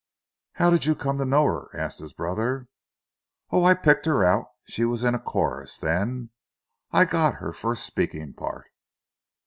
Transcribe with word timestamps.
"How 0.53 0.71
did 0.71 0.87
you 0.87 0.95
come 0.95 1.19
to 1.19 1.25
know 1.25 1.45
her?" 1.45 1.67
asked 1.79 1.99
his 1.99 2.11
brother. 2.11 2.67
"Oh, 3.51 3.63
I 3.63 3.75
picked 3.75 4.07
her 4.07 4.23
out. 4.23 4.47
She 4.67 4.83
was 4.83 5.03
in 5.03 5.13
a 5.13 5.19
chorus, 5.19 5.77
then. 5.77 6.31
I 6.89 7.05
got 7.05 7.35
her 7.35 7.53
first 7.53 7.85
speaking 7.85 8.33
part." 8.33 8.65